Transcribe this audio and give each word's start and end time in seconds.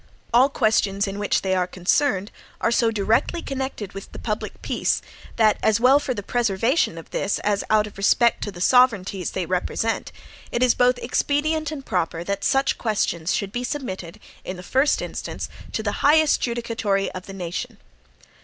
All 0.33 0.49
questions 0.49 1.07
in 1.07 1.19
which 1.19 1.43
they 1.43 1.53
are 1.53 1.67
concerned 1.67 2.31
are 2.59 2.71
so 2.71 2.89
directly 2.89 3.39
connected 3.39 3.93
with 3.93 4.11
the 4.13 4.17
public 4.17 4.59
peace, 4.63 4.99
that, 5.35 5.59
as 5.61 5.79
well 5.79 5.99
for 5.99 6.15
the 6.15 6.23
preservation 6.23 6.97
of 6.97 7.11
this, 7.11 7.37
as 7.43 7.63
out 7.69 7.85
of 7.85 7.99
respect 7.99 8.43
to 8.43 8.51
the 8.51 8.61
sovereignties 8.61 9.29
they 9.29 9.45
represent, 9.45 10.11
it 10.51 10.63
is 10.63 10.73
both 10.73 10.97
expedient 10.97 11.69
and 11.69 11.85
proper 11.85 12.23
that 12.23 12.43
such 12.43 12.79
questions 12.79 13.31
should 13.35 13.51
be 13.51 13.63
submitted 13.63 14.19
in 14.43 14.57
the 14.57 14.63
first 14.63 15.03
instance 15.03 15.49
to 15.71 15.83
the 15.83 15.91
highest 16.01 16.41
judicatory 16.41 17.11
of 17.11 17.27
the 17.27 17.33
nation. 17.33 17.77